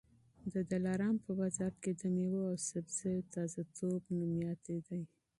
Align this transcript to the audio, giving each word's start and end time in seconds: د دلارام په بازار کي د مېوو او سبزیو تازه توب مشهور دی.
د 0.53 0.55
دلارام 0.71 1.15
په 1.25 1.31
بازار 1.39 1.73
کي 1.81 1.91
د 1.99 2.01
مېوو 2.15 2.41
او 2.51 2.55
سبزیو 2.69 3.27
تازه 3.33 3.61
توب 3.77 4.01
مشهور 4.19 4.57
دی. 4.89 5.01